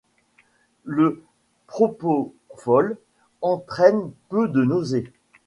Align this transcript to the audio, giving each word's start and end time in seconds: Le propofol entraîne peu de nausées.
Le 0.83 1.21
propofol 1.67 2.97
entraîne 3.43 4.09
peu 4.29 4.47
de 4.47 4.63
nausées. 4.63 5.05